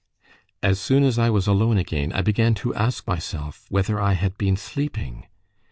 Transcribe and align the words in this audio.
As 0.63 0.79
soon 0.79 1.03
as 1.03 1.19
I 1.19 1.29
was 1.29 1.45
alone 1.45 1.77
again, 1.77 2.11
I 2.11 2.23
began 2.23 2.55
to 2.55 2.73
ask 2.73 3.05
myself 3.05 3.67
whether 3.69 4.01
I 4.01 4.13
had 4.13 4.35
been 4.35 4.57
sleeping. 4.57 5.27